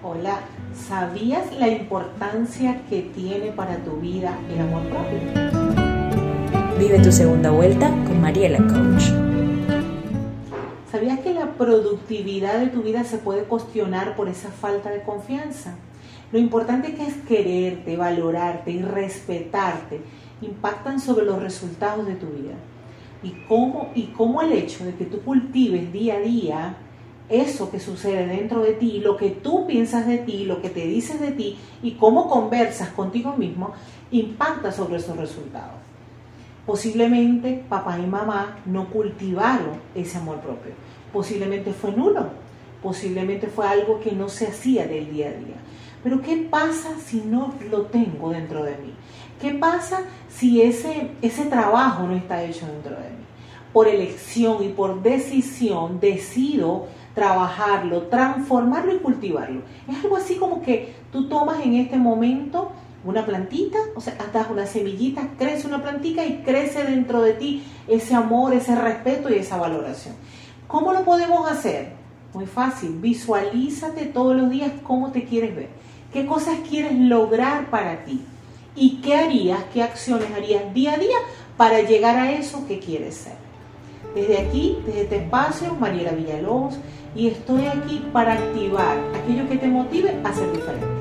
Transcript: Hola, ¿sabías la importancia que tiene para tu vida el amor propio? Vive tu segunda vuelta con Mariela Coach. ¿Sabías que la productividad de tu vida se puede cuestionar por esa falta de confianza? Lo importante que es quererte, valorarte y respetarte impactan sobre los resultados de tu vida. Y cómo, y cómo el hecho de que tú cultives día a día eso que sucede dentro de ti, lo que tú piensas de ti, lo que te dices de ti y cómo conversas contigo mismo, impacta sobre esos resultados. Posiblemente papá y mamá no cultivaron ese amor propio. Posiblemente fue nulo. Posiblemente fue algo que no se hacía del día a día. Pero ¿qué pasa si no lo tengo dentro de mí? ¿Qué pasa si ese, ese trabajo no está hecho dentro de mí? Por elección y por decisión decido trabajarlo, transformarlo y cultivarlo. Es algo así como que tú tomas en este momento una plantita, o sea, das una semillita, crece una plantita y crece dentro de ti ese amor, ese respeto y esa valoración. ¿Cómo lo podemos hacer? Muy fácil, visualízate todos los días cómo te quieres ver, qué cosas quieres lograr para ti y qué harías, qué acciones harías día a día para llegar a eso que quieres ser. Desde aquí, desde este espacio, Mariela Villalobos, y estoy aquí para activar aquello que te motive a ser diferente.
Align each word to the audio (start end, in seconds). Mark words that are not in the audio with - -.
Hola, 0.00 0.42
¿sabías 0.74 1.52
la 1.58 1.66
importancia 1.66 2.82
que 2.88 3.02
tiene 3.02 3.50
para 3.50 3.78
tu 3.78 3.96
vida 3.96 4.38
el 4.48 4.60
amor 4.60 4.82
propio? 4.84 5.18
Vive 6.78 7.00
tu 7.00 7.10
segunda 7.10 7.50
vuelta 7.50 7.88
con 7.88 8.20
Mariela 8.20 8.58
Coach. 8.58 9.06
¿Sabías 10.92 11.18
que 11.18 11.34
la 11.34 11.54
productividad 11.54 12.60
de 12.60 12.68
tu 12.68 12.82
vida 12.82 13.02
se 13.02 13.18
puede 13.18 13.42
cuestionar 13.42 14.14
por 14.14 14.28
esa 14.28 14.50
falta 14.50 14.88
de 14.88 15.02
confianza? 15.02 15.74
Lo 16.30 16.38
importante 16.38 16.94
que 16.94 17.04
es 17.04 17.14
quererte, 17.26 17.96
valorarte 17.96 18.70
y 18.70 18.80
respetarte 18.80 20.00
impactan 20.42 21.00
sobre 21.00 21.26
los 21.26 21.42
resultados 21.42 22.06
de 22.06 22.14
tu 22.14 22.26
vida. 22.26 22.54
Y 23.24 23.32
cómo, 23.48 23.90
y 23.96 24.12
cómo 24.16 24.42
el 24.42 24.52
hecho 24.52 24.84
de 24.84 24.94
que 24.94 25.06
tú 25.06 25.22
cultives 25.22 25.92
día 25.92 26.14
a 26.14 26.20
día 26.20 26.76
eso 27.28 27.70
que 27.70 27.80
sucede 27.80 28.26
dentro 28.26 28.62
de 28.62 28.72
ti, 28.72 29.00
lo 29.00 29.16
que 29.16 29.30
tú 29.30 29.66
piensas 29.66 30.06
de 30.06 30.18
ti, 30.18 30.44
lo 30.44 30.62
que 30.62 30.70
te 30.70 30.86
dices 30.86 31.20
de 31.20 31.32
ti 31.32 31.58
y 31.82 31.92
cómo 31.92 32.28
conversas 32.28 32.90
contigo 32.90 33.36
mismo, 33.36 33.72
impacta 34.10 34.72
sobre 34.72 34.96
esos 34.96 35.16
resultados. 35.16 35.76
Posiblemente 36.66 37.64
papá 37.68 37.98
y 37.98 38.06
mamá 38.06 38.58
no 38.66 38.90
cultivaron 38.90 39.80
ese 39.94 40.18
amor 40.18 40.40
propio. 40.40 40.72
Posiblemente 41.12 41.72
fue 41.72 41.92
nulo. 41.92 42.26
Posiblemente 42.82 43.46
fue 43.46 43.66
algo 43.66 44.00
que 44.00 44.12
no 44.12 44.28
se 44.28 44.46
hacía 44.48 44.86
del 44.86 45.10
día 45.10 45.28
a 45.28 45.32
día. 45.32 45.56
Pero 46.02 46.20
¿qué 46.20 46.46
pasa 46.50 46.90
si 47.04 47.22
no 47.22 47.54
lo 47.70 47.86
tengo 47.86 48.30
dentro 48.30 48.64
de 48.64 48.72
mí? 48.72 48.92
¿Qué 49.40 49.52
pasa 49.54 50.02
si 50.28 50.62
ese, 50.62 51.12
ese 51.22 51.46
trabajo 51.46 52.06
no 52.06 52.14
está 52.14 52.42
hecho 52.44 52.66
dentro 52.66 52.92
de 52.92 53.08
mí? 53.10 53.24
Por 53.72 53.88
elección 53.88 54.62
y 54.62 54.68
por 54.68 55.02
decisión 55.02 56.00
decido 56.00 56.86
trabajarlo, 57.18 58.02
transformarlo 58.02 58.94
y 58.94 58.98
cultivarlo. 58.98 59.62
Es 59.88 60.04
algo 60.04 60.16
así 60.16 60.36
como 60.36 60.62
que 60.62 60.94
tú 61.10 61.28
tomas 61.28 61.60
en 61.64 61.74
este 61.74 61.96
momento 61.96 62.70
una 63.04 63.26
plantita, 63.26 63.78
o 63.96 64.00
sea, 64.00 64.16
das 64.32 64.48
una 64.50 64.66
semillita, 64.66 65.30
crece 65.36 65.66
una 65.66 65.82
plantita 65.82 66.24
y 66.24 66.42
crece 66.44 66.84
dentro 66.84 67.20
de 67.22 67.32
ti 67.32 67.64
ese 67.88 68.14
amor, 68.14 68.54
ese 68.54 68.76
respeto 68.76 69.30
y 69.30 69.34
esa 69.38 69.56
valoración. 69.56 70.14
¿Cómo 70.68 70.92
lo 70.92 71.04
podemos 71.04 71.50
hacer? 71.50 71.92
Muy 72.34 72.46
fácil, 72.46 72.98
visualízate 73.00 74.06
todos 74.06 74.36
los 74.36 74.48
días 74.48 74.70
cómo 74.84 75.10
te 75.10 75.24
quieres 75.24 75.56
ver, 75.56 75.70
qué 76.12 76.24
cosas 76.24 76.58
quieres 76.68 76.92
lograr 76.92 77.68
para 77.70 78.04
ti 78.04 78.22
y 78.76 79.00
qué 79.00 79.16
harías, 79.16 79.58
qué 79.72 79.82
acciones 79.82 80.30
harías 80.36 80.72
día 80.72 80.94
a 80.94 80.98
día 80.98 81.16
para 81.56 81.80
llegar 81.80 82.16
a 82.16 82.30
eso 82.30 82.64
que 82.68 82.78
quieres 82.78 83.16
ser. 83.16 83.47
Desde 84.14 84.38
aquí, 84.38 84.78
desde 84.86 85.02
este 85.02 85.16
espacio, 85.16 85.74
Mariela 85.74 86.12
Villalobos, 86.12 86.78
y 87.14 87.28
estoy 87.28 87.66
aquí 87.66 88.04
para 88.12 88.34
activar 88.34 88.96
aquello 89.14 89.48
que 89.48 89.56
te 89.56 89.68
motive 89.68 90.20
a 90.24 90.32
ser 90.32 90.52
diferente. 90.52 90.97